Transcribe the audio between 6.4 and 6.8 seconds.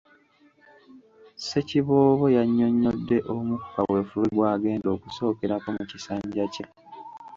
kye.